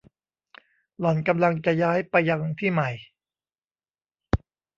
[0.99, 2.89] หล่อนกำลังจะย้ายไปยังที่ใหม่